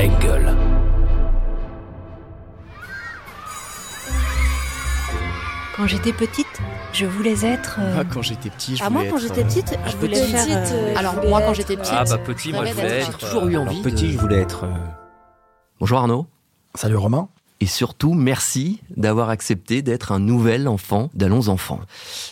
[0.00, 0.44] Engel.
[5.76, 6.46] Quand j'étais petite,
[6.92, 7.78] je voulais être.
[7.80, 9.96] euh, Ah, quand j'étais petit, je Ah, voulais moi, quand être, j'étais euh, petite, je
[9.96, 10.46] voulais petite, faire.
[10.48, 11.94] euh, euh, Alors, je voulais moi, quand j'étais euh, petite.
[11.96, 13.06] Ah bah petit, moi je voulais être.
[13.20, 14.64] J'ai toujours eu euh, envie Alors, petit, de- je voulais être.
[14.64, 14.68] euh,
[15.78, 16.26] Bonjour Arnaud.
[16.74, 17.28] Salut Romain.
[17.62, 21.80] Et surtout, merci d'avoir accepté d'être un nouvel enfant d'Allons Enfants.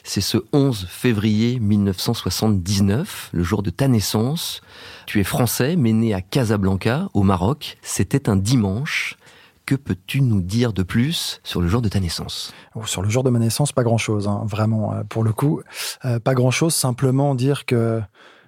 [0.03, 4.63] C'est ce 11 février 1979, le jour de ta naissance.
[5.05, 7.77] Tu es français, mais né à Casablanca, au Maroc.
[7.83, 9.19] C'était un dimanche.
[9.67, 12.55] Que peux-tu nous dire de plus sur le jour de ta naissance?
[12.75, 15.61] Oh, Sur le jour de ma naissance, pas grand-chose, hein, vraiment, euh, pour le coup.
[16.07, 18.01] Euh, pas grand-chose, simplement dire que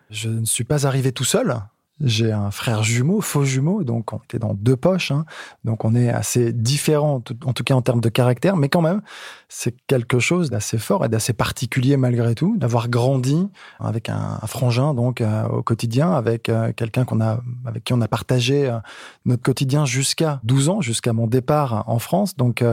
[0.09, 1.61] je ne suis pas arrivé tout seul.
[2.01, 5.25] J'ai un frère jumeau, faux jumeau, donc on était dans deux poches, hein.
[5.65, 9.03] donc on est assez différents, en tout cas en termes de caractère, mais quand même,
[9.49, 14.95] c'est quelque chose d'assez fort et d'assez particulier malgré tout, d'avoir grandi avec un, frangin
[14.95, 18.79] donc euh, au quotidien, avec euh, quelqu'un qu'on a, avec qui on a partagé euh,
[19.25, 22.37] notre quotidien jusqu'à 12 ans, jusqu'à mon départ en France.
[22.37, 22.65] Donc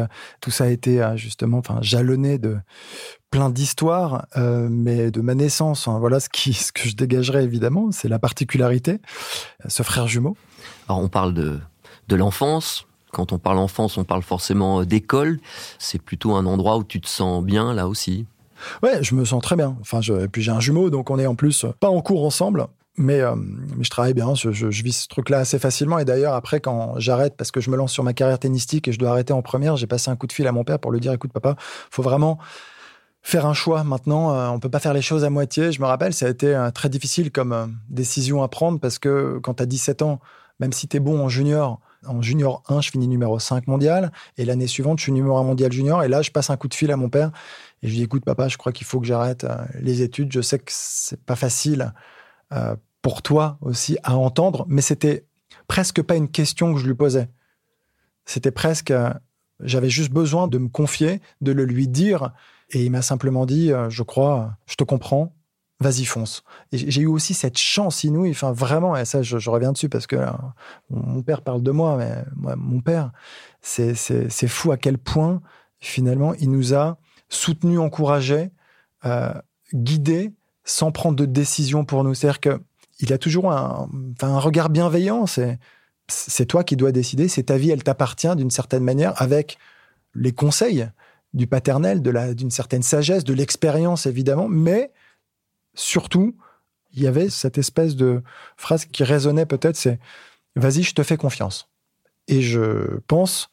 [0.42, 2.58] tout ça a été justement, enfin jalonné de
[3.38, 7.44] plein d'histoires, euh, mais de ma naissance, hein, voilà ce qui, ce que je dégagerais
[7.44, 10.36] évidemment, c'est la particularité, euh, ce frère jumeau.
[10.90, 11.60] Alors on parle de,
[12.08, 12.88] de l'enfance.
[13.12, 15.40] Quand on parle enfance, on parle forcément d'école.
[15.78, 18.26] C'est plutôt un endroit où tu te sens bien là aussi.
[18.82, 19.78] Ouais, je me sens très bien.
[19.82, 22.02] Enfin, je, et puis j'ai un jumeau, donc on est en plus euh, pas en
[22.02, 22.66] cours ensemble.
[22.98, 26.00] Mais, euh, mais je travaille bien, je, je, je vis ce truc-là assez facilement.
[26.00, 28.92] Et d'ailleurs, après, quand j'arrête, parce que je me lance sur ma carrière tennistique et
[28.92, 30.92] je dois arrêter en première, j'ai passé un coup de fil à mon père pour
[30.92, 31.56] lui dire, écoute papa,
[31.92, 32.40] faut vraiment
[33.28, 34.33] faire un choix maintenant.
[34.33, 35.73] euh, on peut pas faire les choses à moitié.
[35.73, 39.00] Je me rappelle, ça a été euh, très difficile comme euh, décision à prendre parce
[39.00, 40.22] que quand tu as 17 ans,
[40.61, 44.14] même si tu es bon en junior, en junior 1, je finis numéro 5 mondial.
[44.38, 46.03] Et l'année suivante, je suis numéro 1 mondial junior.
[46.03, 47.31] Et là, je passe un coup de fil à mon père
[47.83, 50.31] et je lui dis, écoute papa, je crois qu'il faut que j'arrête euh, les études.
[50.31, 51.94] Je sais que c'est pas facile
[53.02, 55.25] pour toi aussi à entendre, mais c'était
[55.67, 57.28] presque pas une question que je lui posais.
[58.23, 58.94] C'était presque,
[59.59, 62.31] j'avais juste besoin de me confier, de le lui dire,
[62.72, 65.33] et il m'a simplement dit, euh, je crois, je te comprends,
[65.80, 66.44] vas-y fonce.
[66.72, 70.08] Et j'ai eu aussi cette chance inouïe, enfin vraiment, et ça je, reviens dessus parce
[70.08, 70.28] que euh,
[70.89, 73.11] mon père parle de moi, mais moi, mon père,
[73.61, 73.95] c'est
[74.48, 75.42] fou à quel point
[75.80, 76.98] finalement il nous a
[77.30, 78.52] soutenus, encouragés,
[79.05, 79.34] euh,
[79.73, 82.14] guidés, sans prendre de décision pour nous.
[82.14, 82.61] C'est-à-dire que
[82.99, 83.89] il a toujours un,
[84.22, 85.28] un regard bienveillant.
[85.28, 85.60] C'est
[86.08, 87.28] c'est toi qui dois décider.
[87.28, 89.58] C'est ta vie, elle t'appartient d'une certaine manière, avec
[90.16, 90.88] les conseils
[91.37, 92.02] du paternel,
[92.36, 94.92] d'une certaine sagesse, de l'expérience évidemment, mais
[95.75, 96.36] surtout
[96.93, 98.23] il y avait cette espèce de
[98.58, 99.99] phrase qui résonnait peut-être, c'est
[100.55, 101.70] vas-y, je te fais confiance.
[102.27, 103.49] Et je pense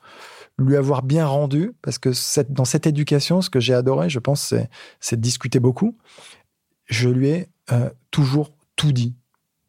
[0.58, 2.10] lui avoir bien rendu, parce que
[2.50, 4.54] dans cette éducation, ce que j'ai adoré, je pense,
[5.00, 5.98] c'est de discuter beaucoup.
[6.86, 9.14] Je lui ai euh, toujours tout dit,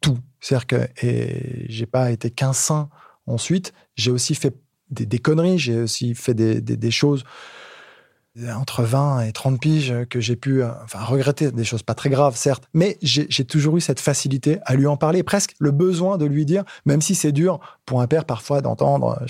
[0.00, 0.18] tout.
[0.40, 2.88] C'est-à-dire que et j'ai pas été qu'un saint
[3.26, 4.54] ensuite, j'ai aussi fait
[4.90, 7.24] des, conneries, j'ai aussi fait des choses
[8.56, 12.10] entre 20 et 30 piges que j'ai pu euh, enfin, regretter, des choses pas très
[12.10, 16.18] graves, certes, mais j'ai toujours eu cette facilité à lui en parler, presque le besoin
[16.18, 19.26] de lui dire, même si c'est dur pour un père parfois d'entendre, euh,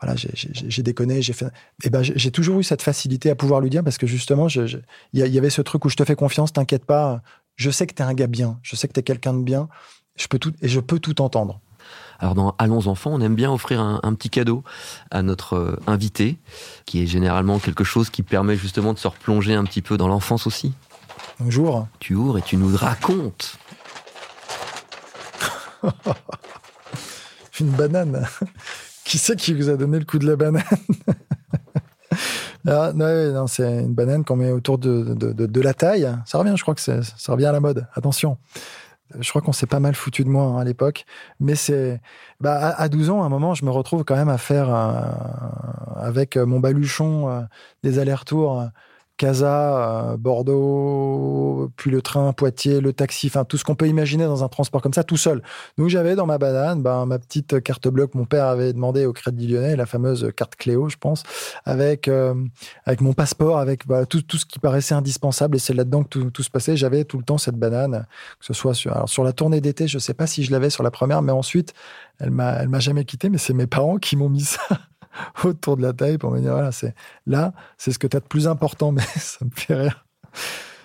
[0.00, 1.46] voilà, j'ai- déconné, j'ai fait.
[1.84, 4.82] Et ben, j'ai toujours eu cette facilité à pouvoir lui dire parce que justement, il
[5.12, 7.22] y, y avait ce truc où je te fais confiance, t'inquiète pas,
[7.56, 9.68] je sais que t'es un gars bien, je sais que t'es quelqu'un de bien,
[10.16, 11.60] je peux tout et je peux tout entendre.
[12.20, 14.62] Alors dans Allons enfants, on aime bien offrir un, un petit cadeau
[15.10, 16.38] à notre euh, invité,
[16.86, 20.06] qui est généralement quelque chose qui permet justement de se replonger un petit peu dans
[20.08, 20.74] l'enfance aussi.
[21.38, 21.88] Bonjour.
[21.98, 23.56] Tu ouvres et tu nous racontes.
[27.60, 28.26] Une banane.
[29.04, 30.62] qui c'est qui vous a donné le coup de la banane?
[32.68, 36.06] Ah, non, non, c'est une banane qu'on met autour de, de, de- de la taille.
[36.26, 37.86] Ça revient, je crois que ça revient à la mode.
[37.94, 38.36] Attention.
[39.18, 41.04] Je crois qu'on s'est pas mal foutu de moi hein, à l'époque.
[41.40, 42.00] Mais c'est.
[42.40, 44.74] Bah, à, à 12 ans, à un moment, je me retrouve quand même à faire,
[44.74, 45.00] euh,
[45.96, 47.40] avec euh, mon baluchon, euh,
[47.82, 48.64] des allers-retours.
[49.20, 54.24] Casa, euh, Bordeaux, puis le train, Poitiers, le taxi, enfin tout ce qu'on peut imaginer
[54.24, 55.42] dans un transport comme ça, tout seul.
[55.76, 59.04] Donc j'avais dans ma banane ben, ma petite carte bleue que mon père avait demandé
[59.04, 61.22] au Crédit Lyonnais, la fameuse carte Cléo, je pense,
[61.66, 62.32] avec euh,
[62.86, 65.56] avec mon passeport, avec voilà, tout, tout ce qui paraissait indispensable.
[65.56, 66.78] Et c'est là-dedans que tout, tout se passait.
[66.78, 68.06] J'avais tout le temps cette banane,
[68.38, 70.70] que ce soit sur, alors sur la tournée d'été, je sais pas si je l'avais
[70.70, 71.74] sur la première, mais ensuite,
[72.20, 73.28] elle m'a elle m'a jamais quitté.
[73.28, 74.62] Mais c'est mes parents qui m'ont mis ça
[75.44, 76.94] autour de la taille pour me dire voilà, c'est
[77.26, 78.92] là, c'est ce que tu as de plus important.
[78.92, 80.04] Mais ça me fait rire.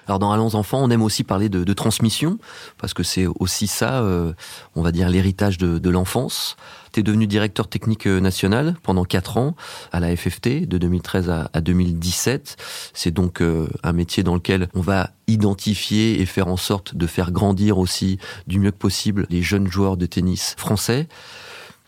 [0.07, 2.37] Alors dans Allons enfants, on aime aussi parler de, de transmission,
[2.77, 4.33] parce que c'est aussi ça, euh,
[4.75, 6.57] on va dire, l'héritage de, de l'enfance.
[6.91, 9.55] Tu es devenu directeur technique euh, national pendant quatre ans
[9.91, 12.57] à la FFT, de 2013 à, à 2017.
[12.93, 17.07] C'est donc euh, un métier dans lequel on va identifier et faire en sorte de
[17.07, 21.07] faire grandir aussi du mieux que possible les jeunes joueurs de tennis français.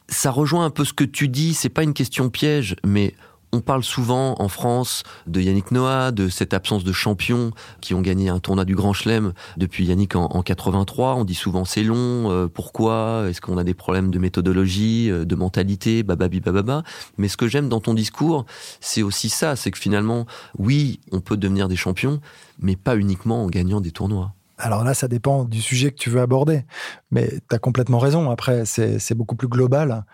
[0.10, 3.14] Ça rejoint un peu ce que tu dis, c'est pas une question piège, mais
[3.54, 7.52] on parle souvent en France de Yannick Noah, de cette absence de champions
[7.82, 11.16] qui ont gagné un tournoi du Grand Chelem depuis Yannick en, 83.
[11.16, 13.26] On dit souvent c'est long, euh, pourquoi?
[13.30, 16.84] Est-ce qu'on a des problèmes de méthodologie, euh, de mentalité, bababi bababa
[17.18, 18.46] Mais ce que j'aime dans ton discours,
[18.82, 20.26] c'est aussi ça, c'est que finalement,
[20.58, 22.20] oui, on peut devenir des champions,
[22.60, 24.34] mais pas uniquement en gagnant des tournois.
[24.60, 26.64] Alors là, ça dépend du sujet que tu veux aborder.
[27.12, 28.30] Mais tu as complètement raison.
[28.30, 30.06] Après, c'est beaucoup plus global.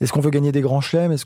[0.00, 1.16] Est-ce qu'on veut gagner des grands chelems?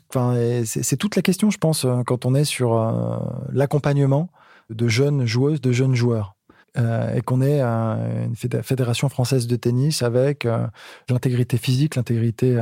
[0.65, 3.19] C'est toute la question, je pense, euh, quand on est sur euh,
[3.51, 4.29] l'accompagnement
[4.69, 6.35] de jeunes joueuses, de jeunes joueurs.
[6.75, 10.47] Euh, et qu'on est une fédération française de tennis avec
[11.07, 12.59] l'intégrité physique, l'intégrité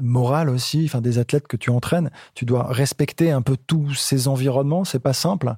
[0.00, 2.10] morale aussi, enfin des athlètes que tu entraînes.
[2.34, 4.84] Tu dois respecter un peu tous ces environnements.
[4.84, 5.54] C'est pas simple.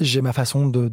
[0.00, 0.88] J'ai ma façon de,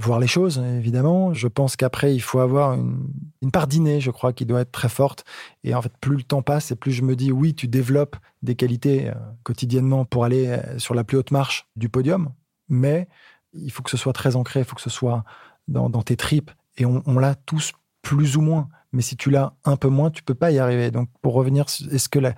[0.00, 1.34] voir les choses, évidemment.
[1.34, 4.88] Je pense qu'après, il faut avoir une, part d'inné, je crois, qui doit être très
[4.88, 5.24] forte.
[5.64, 8.16] Et en fait, plus le temps passe et plus je me dis, oui, tu développes
[8.42, 12.30] des qualités euh, quotidiennement pour aller euh, sur la plus haute marche du podium,
[12.68, 13.08] mais
[13.52, 15.24] il faut que ce soit très ancré, il faut que ce soit
[15.68, 16.50] dans, tes tripes.
[16.76, 17.72] Et on, l'a tous
[18.02, 18.68] plus ou moins.
[18.92, 20.90] Mais si tu l'as un peu moins, tu peux pas y arriver.
[20.90, 22.34] Donc, pour revenir, est-ce que la,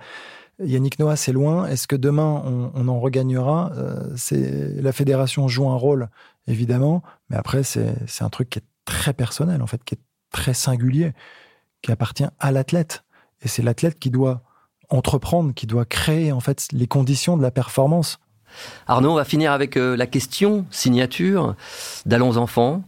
[0.59, 1.65] Yannick Noah, c'est loin.
[1.65, 3.71] Est-ce que demain, on, en regagnera?
[3.75, 6.09] Euh, La fédération joue un rôle,
[6.47, 10.01] évidemment, mais après, c'est un truc qui est très personnel, en fait, qui est
[10.31, 11.13] très singulier,
[11.81, 13.03] qui appartient à l'athlète.
[13.41, 14.41] Et c'est l'athlète qui doit
[14.89, 18.19] entreprendre, qui doit créer, en fait, les conditions de la performance.
[18.87, 21.55] Arnaud, on va finir avec euh, la question signature
[22.05, 22.83] d'Allons Enfants.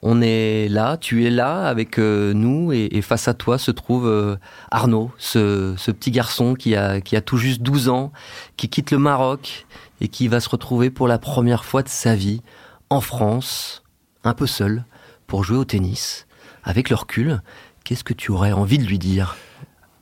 [0.00, 4.06] On est là, tu es là avec euh, nous et, face à toi se trouve
[4.06, 4.36] euh,
[4.70, 8.12] Arnaud, ce, petit garçon qui a, tout juste 12 ans,
[8.56, 9.66] qui quitte le Maroc
[10.00, 12.42] et qui va se retrouver pour la première fois de sa vie
[12.90, 13.82] en France,
[14.22, 14.84] un peu seul,
[15.26, 16.26] pour jouer au tennis.
[16.62, 17.42] Avec le recul,
[17.82, 19.36] qu'est-ce que tu aurais envie de lui dire?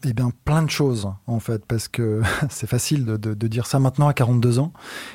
[0.04, 2.20] Eh bien, plein de choses, en fait, parce que
[2.50, 4.74] c'est facile de, dire ça maintenant à 42 ans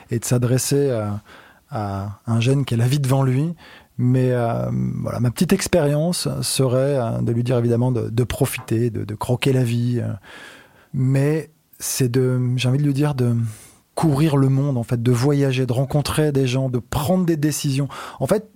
[0.09, 1.21] et de s'adresser à,
[1.69, 3.53] à, un jeune qui a la vie devant lui
[4.03, 4.71] mais euh,
[5.03, 9.63] voilà, ma petite expérience serait euh, de lui dire évidemment de, profiter, de, croquer la
[9.63, 9.99] vie.
[10.01, 10.11] Euh.
[10.91, 13.35] mais c'est de, j'ai envie de lui dire de
[13.93, 17.89] courir le monde, en fait, de voyager, de rencontrer des gens, de prendre des décisions.
[18.19, 18.49] En fait,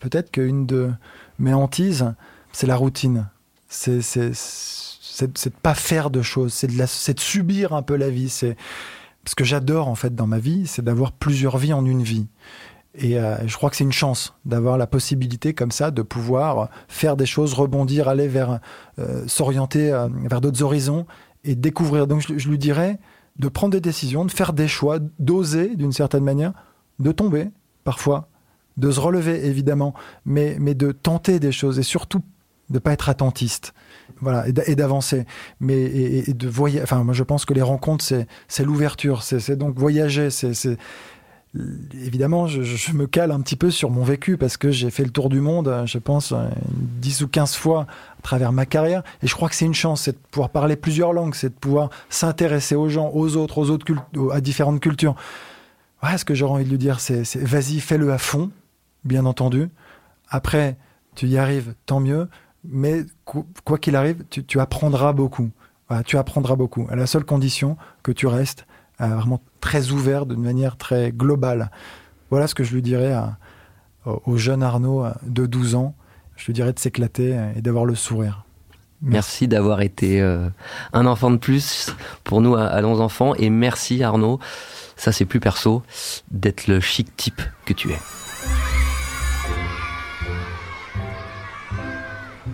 [0.00, 0.90] peut-être qu'une de
[1.38, 2.14] mes hantises,
[2.52, 3.28] c'est la routine.
[3.68, 6.54] C'est, c'est, c'est, de pas faire de choses.
[6.54, 8.30] C'est de, subir un peu la vie.
[8.30, 8.56] C'est
[9.26, 12.28] ce que j'adore en fait dans ma vie, c'est d'avoir plusieurs vies en une vie.
[12.96, 16.70] Et euh, je crois que c'est une chance d'avoir la possibilité comme ça de pouvoir
[16.88, 18.60] faire des choses, rebondir, aller vers,
[18.98, 21.06] euh, s'orienter euh, vers d'autres horizons
[21.42, 22.06] et découvrir.
[22.06, 22.98] Donc je, lui dirais
[23.38, 26.52] de prendre des décisions, de faire des choix, d'oser d'une certaine manière,
[27.00, 27.50] de tomber
[27.82, 28.28] parfois,
[28.76, 29.92] de se relever évidemment,
[30.24, 32.22] mais, mais de tenter des choses et surtout
[32.70, 33.74] de pas être attentiste.
[34.20, 35.26] Voilà, et d'avancer.
[35.60, 36.82] Mais de voyager.
[36.82, 38.04] Enfin, moi, je pense que les rencontres,
[38.48, 39.22] c'est l'ouverture.
[39.22, 40.30] C'est donc voyager.
[40.30, 40.78] C'est
[41.94, 45.10] évidemment, je, me cale un petit peu sur mon vécu parce que j'ai fait le
[45.10, 46.34] tour du monde, je pense,
[46.66, 47.86] 10 ou 15 fois
[48.18, 49.02] à travers ma carrière.
[49.22, 51.54] Et je crois que c'est une chance, c'est de pouvoir parler plusieurs langues, c'est de
[51.54, 53.86] pouvoir s'intéresser aux gens, aux autres, aux autres
[54.32, 55.14] à différentes cultures.
[56.02, 58.50] Ouais, ce que j'aurais envie de lui dire, c'est vas-y, fais-le à fond,
[59.04, 59.68] bien entendu.
[60.28, 60.76] Après,
[61.14, 62.28] tu y arrives, tant mieux.
[62.64, 65.50] Mais quoi qu'il arrive, tu, apprendras beaucoup.
[66.06, 66.86] tu apprendras beaucoup.
[66.90, 71.70] À la seule condition que tu restes euh, vraiment très ouvert, d'une manière très globale.
[72.30, 73.14] Voilà ce que je lui dirais
[74.04, 75.94] au jeune Arnaud euh, de 12 ans.
[76.36, 78.44] Je lui dirais de s'éclater et d'avoir le sourire.
[79.02, 80.48] Merci, d'avoir été euh,
[80.92, 83.34] un enfant de plus pour nous, Allons Enfants.
[83.34, 84.40] Et merci Arnaud,
[84.96, 85.82] ça c'est plus perso,
[86.30, 87.98] d'être le chic type que tu es.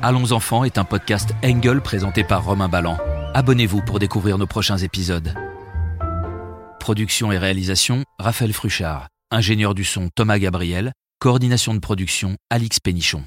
[0.02, 2.99] Allons Enfants est un podcast Engel présenté par Romain Ballan.
[3.35, 5.35] Abonnez-vous pour découvrir nos prochains épisodes.
[6.80, 9.08] Production et réalisation, Raphaël Fruchard.
[9.30, 10.92] Ingénieur du son, Thomas Gabriel.
[11.20, 13.22] Coordination de production, Alix Pénichon.